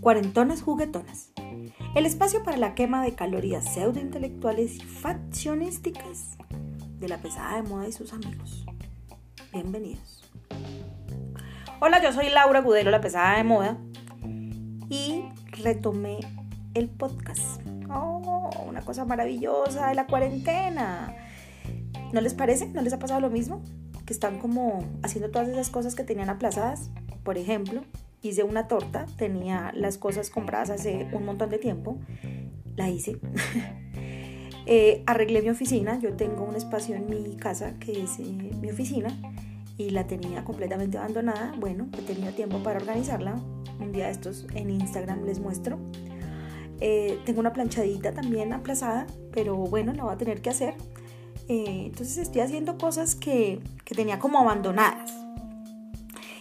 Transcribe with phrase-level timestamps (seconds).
[0.00, 1.32] Cuarentonas juguetonas.
[1.94, 6.38] El espacio para la quema de calorías pseudointelectuales y faccionísticas
[6.98, 8.64] de la pesada de moda y sus amigos.
[9.52, 10.24] Bienvenidos.
[11.80, 13.78] Hola, yo soy Laura Gudelo, la pesada de moda,
[14.88, 15.24] y
[15.62, 16.20] retomé
[16.74, 17.60] el podcast.
[17.90, 21.14] Oh, una cosa maravillosa de la cuarentena.
[22.12, 22.68] ¿No les parece?
[22.68, 23.62] ¿No les ha pasado lo mismo?
[24.06, 26.90] Que están como haciendo todas esas cosas que tenían aplazadas.
[27.24, 27.82] Por ejemplo,
[28.22, 31.98] hice una torta, tenía las cosas compradas hace un montón de tiempo,
[32.76, 33.18] la hice.
[34.68, 38.68] Eh, arreglé mi oficina, yo tengo un espacio en mi casa que es eh, mi
[38.68, 39.16] oficina
[39.78, 41.54] y la tenía completamente abandonada.
[41.56, 43.40] Bueno, he tenido tiempo para organizarla.
[43.78, 45.78] Un día de estos en Instagram les muestro.
[46.80, 50.74] Eh, tengo una planchadita también aplazada, pero bueno, la voy a tener que hacer.
[51.48, 55.12] Entonces estoy haciendo cosas que, que tenía como abandonadas.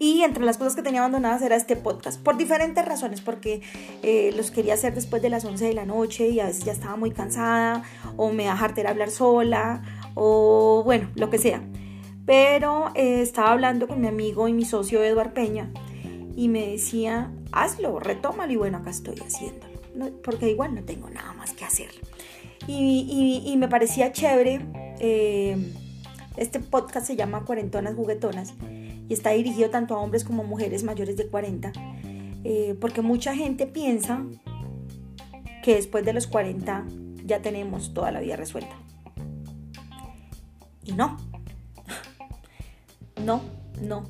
[0.00, 3.62] Y entre las cosas que tenía abandonadas era este podcast, por diferentes razones, porque
[4.02, 6.72] eh, los quería hacer después de las 11 de la noche y a veces ya
[6.72, 7.82] estaba muy cansada,
[8.16, 9.82] o me da de hablar sola,
[10.14, 11.62] o bueno, lo que sea.
[12.26, 15.72] Pero eh, estaba hablando con mi amigo y mi socio Eduard Peña
[16.36, 19.80] y me decía, hazlo, retómalo y bueno, acá estoy haciéndolo,
[20.22, 21.90] porque igual no tengo nada más que hacer.
[22.68, 24.60] Y, me parecía chévere,
[25.00, 25.56] eh,
[26.36, 28.54] este podcast se llama Cuarentonas Juguetonas
[29.08, 31.72] y está dirigido tanto a hombres como a mujeres mayores de 40,
[32.44, 34.24] eh, porque mucha gente piensa
[35.62, 36.84] que después de los 40
[37.24, 38.74] ya tenemos toda la vida resuelta.
[40.84, 41.16] Y no,
[43.24, 43.42] no,
[43.82, 44.04] no,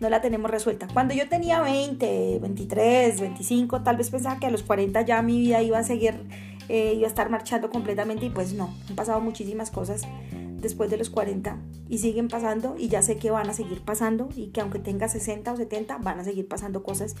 [0.00, 0.86] no la tenemos resuelta.
[0.92, 5.38] Cuando yo tenía 20, 23, 25, tal vez pensaba que a los 40 ya mi
[5.38, 6.14] vida iba a seguir,
[6.72, 10.02] eh, iba a estar marchando completamente y pues no, han pasado muchísimas cosas
[10.60, 14.28] después de los 40 y siguen pasando y ya sé que van a seguir pasando
[14.36, 17.16] y que aunque tenga 60 o 70 van a seguir pasando cosas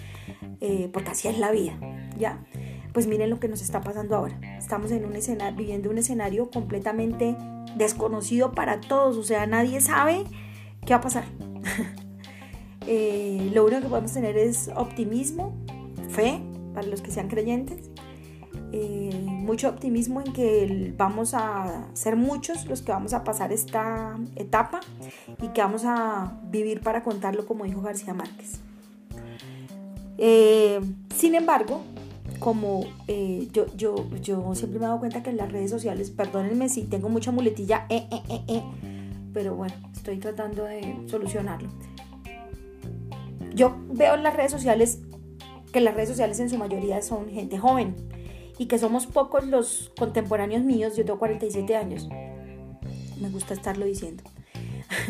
[0.60, 1.76] eh, porque así es la vida,
[2.16, 2.46] ¿ya?
[2.92, 4.38] Pues miren lo que nos está pasando ahora.
[4.56, 7.36] Estamos en un escenario, viviendo un escenario completamente
[7.74, 10.22] desconocido para todos, o sea, nadie sabe
[10.86, 11.24] qué va a pasar.
[12.86, 15.54] Eh, lo único que podemos tener es optimismo,
[16.08, 16.40] fe
[16.72, 17.89] para los que sean creyentes
[18.72, 24.16] eh, mucho optimismo en que vamos a ser muchos los que vamos a pasar esta
[24.36, 24.80] etapa
[25.42, 28.60] y que vamos a vivir para contarlo, como dijo García Márquez.
[30.18, 30.80] Eh,
[31.16, 31.80] sin embargo,
[32.38, 36.10] como eh, yo, yo, yo siempre me he dado cuenta que en las redes sociales,
[36.10, 37.86] perdónenme si tengo mucha muletilla,
[39.32, 41.70] pero bueno, estoy tratando de solucionarlo.
[43.52, 45.00] Yo veo en las redes sociales
[45.72, 47.96] que las redes sociales en su mayoría son gente joven
[48.60, 52.06] y que somos pocos los contemporáneos míos, yo tengo 47 años,
[53.18, 54.22] me gusta estarlo diciendo,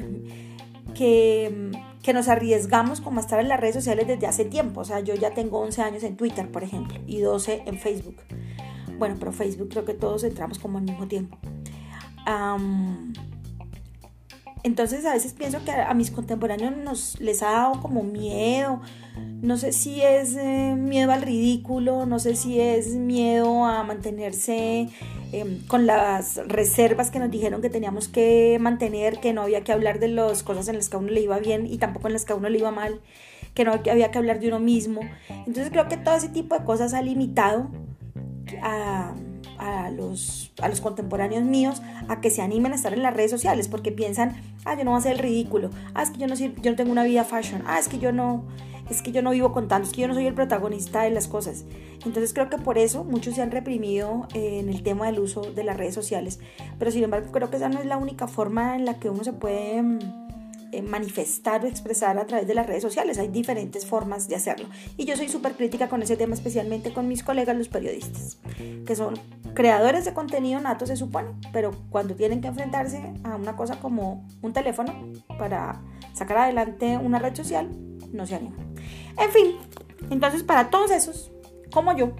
[0.94, 4.84] que, que, nos arriesgamos como a estar en las redes sociales desde hace tiempo, o
[4.84, 8.18] sea, yo ya tengo 11 años en Twitter, por ejemplo, y 12 en Facebook.
[9.00, 11.36] Bueno, pero Facebook creo que todos entramos como al mismo tiempo.
[14.62, 18.80] Entonces a veces pienso que a, mis contemporáneos nos, les ha dado como miedo
[19.42, 24.88] no sé si es eh, miedo al ridículo, no sé si es miedo a mantenerse
[25.32, 29.72] em, con las reservas que nos dijeron que teníamos que mantener, que no había que
[29.72, 32.26] hablar de las cosas en las que uno le iba bien y tampoco en las
[32.26, 33.00] que uno le iba mal,
[33.54, 35.00] que no había que hablar de uno mismo.
[35.30, 37.70] Entonces creo que todo ese tipo de cosas ha limitado
[38.62, 39.14] a,
[39.90, 43.68] los, a los contemporáneos míos a que se animen a estar en las redes sociales
[43.68, 46.34] porque piensan, ah, yo no voy a hacer el ridículo, ah, es que yo no,
[46.34, 48.44] yo no tengo una vida fashion, ah, es que yo no
[48.90, 51.28] es que yo no vivo contando, es que yo no soy el protagonista de las
[51.28, 51.64] cosas.
[52.04, 55.42] Entonces creo que por eso muchos se han reprimido eh, en el tema del uso
[55.42, 56.40] de las redes sociales.
[56.78, 59.22] Pero sin embargo creo que esa no es la única forma en la que uno
[59.22, 60.19] se puede mm,
[60.82, 63.18] manifestar o expresar a través de las redes sociales.
[63.18, 64.68] Hay diferentes formas de hacerlo.
[64.96, 68.38] Y yo soy súper crítica con ese tema, especialmente con mis colegas los periodistas,
[68.86, 69.14] que son
[69.54, 74.26] creadores de contenido nato se supone, pero cuando tienen que enfrentarse a una cosa como
[74.42, 74.94] un teléfono
[75.38, 75.82] para
[76.12, 77.68] sacar adelante una red social,
[78.12, 78.74] no se animan.
[79.18, 79.56] En fin,
[80.10, 81.30] entonces para todos esos,
[81.72, 82.12] como yo,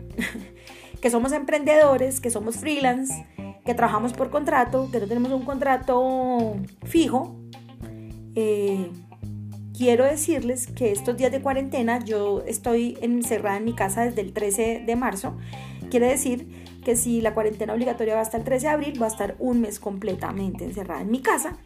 [1.00, 3.26] que somos emprendedores, que somos freelance,
[3.64, 7.36] que trabajamos por contrato, que no tenemos un contrato fijo,
[8.34, 8.90] eh,
[9.76, 14.32] quiero decirles que estos días de cuarentena yo estoy encerrada en mi casa desde el
[14.32, 15.36] 13 de marzo.
[15.90, 19.10] Quiere decir que si la cuarentena obligatoria va hasta el 13 de abril, va a
[19.10, 21.58] estar un mes completamente encerrada en mi casa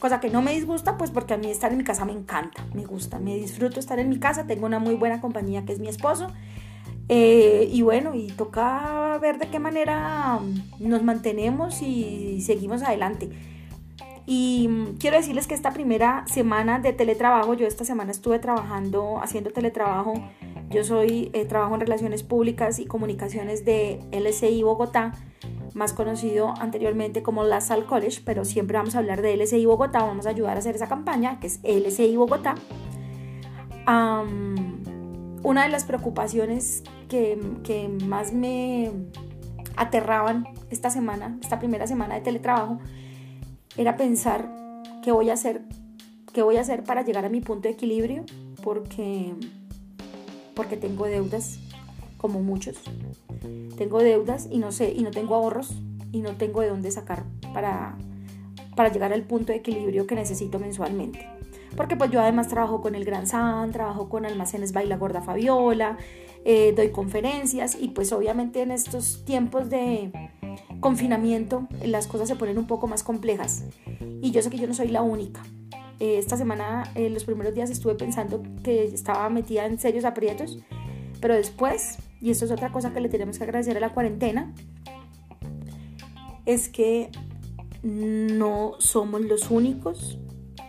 [0.00, 2.66] cosa que no me disgusta, pues porque a mí estar en mi casa me encanta,
[2.74, 5.78] me gusta, me disfruto estar en mi casa, tengo una muy buena compañía que es
[5.78, 6.28] mi esposo.
[7.08, 10.40] Eh, y bueno, y toca ver de qué manera
[10.78, 13.28] nos mantenemos y seguimos adelante.
[14.26, 19.20] Y mm, quiero decirles que esta primera semana de teletrabajo, yo esta semana estuve trabajando,
[19.22, 20.14] haciendo teletrabajo.
[20.70, 25.12] Yo soy, eh, trabajo en relaciones públicas y comunicaciones de LSI Bogotá,
[25.74, 30.04] más conocido anteriormente como La Salle College, pero siempre vamos a hablar de LSI Bogotá,
[30.04, 32.54] vamos a ayudar a hacer esa campaña, que es LSI Bogotá.
[35.42, 38.92] una de las preocupaciones que, que más me
[39.76, 42.78] aterraban esta semana, esta primera semana de teletrabajo,
[43.76, 44.48] era pensar
[45.02, 45.62] qué voy a hacer,
[46.32, 48.24] qué voy a hacer para llegar a mi punto de equilibrio,
[48.62, 49.34] porque,
[50.54, 51.58] porque tengo deudas,
[52.16, 52.78] como muchos.
[53.76, 55.74] Tengo deudas y no sé, y no tengo ahorros
[56.12, 57.24] y no tengo de dónde sacar
[57.54, 57.96] para,
[58.76, 61.26] para llegar al punto de equilibrio que necesito mensualmente.
[61.76, 65.96] Porque pues yo además trabajo con el Gran San, trabajo con Almacenes Baila Gorda Fabiola,
[66.44, 70.10] eh, doy conferencias y pues obviamente en estos tiempos de,
[70.80, 73.64] confinamiento las cosas se ponen un poco más complejas
[74.22, 75.42] y yo sé que yo no soy la única.
[76.00, 80.58] Eh, esta semana, en los primeros días estuve pensando que estaba metida en serios aprietos,
[81.20, 84.54] pero después, y esto es otra cosa que le tenemos que agradecer a la cuarentena,
[86.46, 87.10] es que
[87.82, 90.18] no somos los únicos,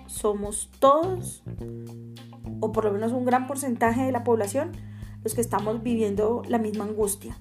[0.05, 1.43] somos todos,
[2.59, 4.71] o por lo menos un gran porcentaje de la población,
[5.23, 7.37] los que estamos viviendo la misma angustia.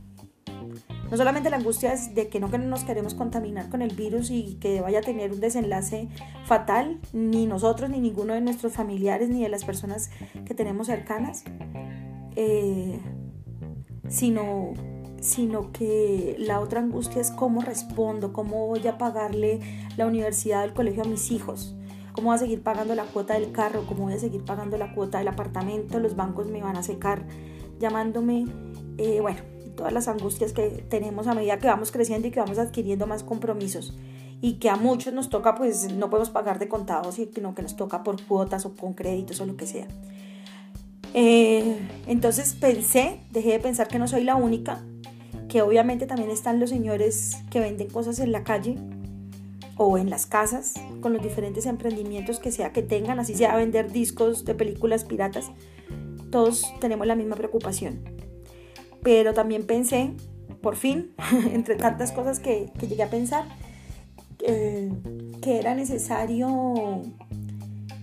[1.11, 4.59] No solamente la angustia es de que no nos queremos contaminar con el virus y
[4.61, 6.09] que vaya a tener un desenlace
[6.45, 10.11] fatal, ni nosotros, ni ninguno de nuestros familiares, ni de las personas
[10.45, 11.43] que tenemos cercanas,
[12.37, 13.01] eh,
[14.09, 14.73] sino,
[15.21, 19.59] sino que la otra angustia es cómo respondo, cómo voy a pagarle
[19.97, 21.75] la universidad del colegio a mis hijos
[22.13, 24.95] cómo voy a seguir pagando la cuota del carro, cómo voy a seguir pagando la
[24.95, 27.25] cuota del apartamento, los bancos me van a secar
[27.79, 28.47] llamándome,
[28.99, 29.41] eh, bueno,
[29.77, 33.23] todas las angustias que tenemos a medida que vamos creciendo y que vamos adquiriendo más
[33.23, 33.95] compromisos
[34.41, 37.77] y que a muchos nos toca, pues no podemos pagar de contados, sino que nos
[37.77, 39.87] toca por cuotas o con créditos o lo que sea.
[41.13, 41.77] Eh,
[42.07, 44.83] entonces pensé, dejé de pensar que no soy la única,
[45.49, 48.79] que obviamente también están los señores que venden cosas en la calle
[49.77, 53.93] o en las casas con los diferentes emprendimientos que sea que tengan, así sea vender
[53.93, 55.51] discos de películas piratas.
[56.31, 58.20] Todos tenemos la misma preocupación
[59.03, 60.13] pero también pensé,
[60.63, 61.13] por fin,
[61.53, 63.45] entre tantas cosas que, llegué a pensar,
[64.41, 64.91] eh,
[65.43, 67.03] que era necesario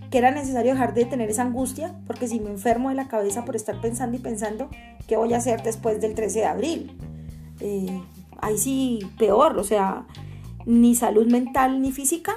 [0.10, 3.44] que era necesario dejar de tener esa angustia, porque si me enfermo de la cabeza
[3.44, 4.70] por estar pensando y pensando,
[5.08, 6.98] ¿qué voy a hacer después del 13 de abril?
[7.60, 8.02] Eh,
[8.40, 10.08] ahí sí, peor, o sea,
[10.66, 12.36] ni salud mental ni física,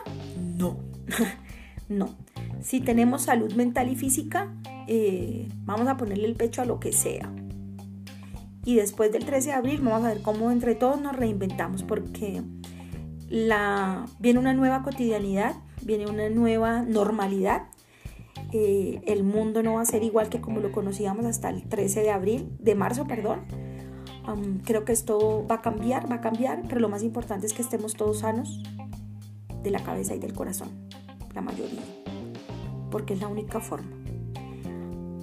[0.57, 0.79] no,
[1.89, 2.17] no.
[2.63, 4.53] Si tenemos salud mental y física,
[4.87, 7.33] eh, vamos a ponerle el pecho a lo que sea.
[8.65, 12.43] Y después del 13 de abril vamos a ver cómo entre todos nos reinventamos porque
[14.19, 17.69] viene una nueva cotidianidad, viene una nueva normalidad.
[18.53, 22.03] Eh, el mundo no va a ser igual que como lo conocíamos hasta el 13
[22.03, 23.45] de abril, de marzo, perdón.
[24.65, 27.63] creo que esto va a cambiar, va a cambiar, pero lo más importante es que
[27.63, 28.63] estemos todos sanos
[29.63, 30.69] de la cabeza y del corazón,
[31.35, 31.83] la mayoría,
[32.91, 33.91] porque es la única forma.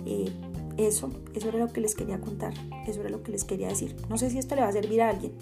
[0.05, 0.31] Eh,
[0.77, 2.53] eso, eso era lo que les quería contar,
[2.87, 3.95] eso era lo que les quería decir.
[4.09, 5.33] No sé si esto le va a servir a alguien.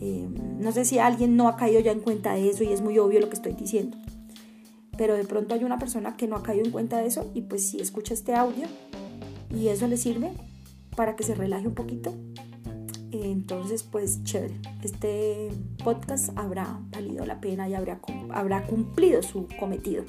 [0.00, 0.28] Eh,
[0.58, 2.98] no sé si alguien no ha caído ya en cuenta de eso y es muy
[2.98, 3.96] obvio lo que estoy diciendo.
[4.96, 7.42] Pero de pronto hay una persona que no ha caído en cuenta de eso y
[7.42, 8.66] pues si escucha este audio
[9.54, 10.32] y eso le sirve
[10.96, 12.12] para que se relaje un poquito,
[13.12, 14.54] entonces pues chévere.
[14.82, 15.50] Este
[15.84, 18.00] podcast habrá valido la pena y habrá,
[18.30, 20.04] habrá cumplido su cometido.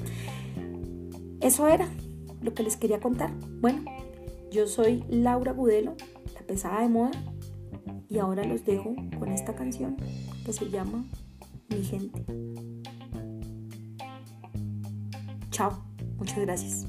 [1.42, 1.88] Eso era
[2.42, 3.32] lo que les quería contar.
[3.62, 3.84] Bueno,
[4.52, 5.96] yo soy Laura Budelo,
[6.34, 7.12] la pesada de moda,
[8.10, 9.96] y ahora los dejo con esta canción
[10.46, 11.06] que se llama
[11.70, 12.26] Mi gente.
[15.52, 15.84] Chao,
[16.18, 16.86] muchas gracias.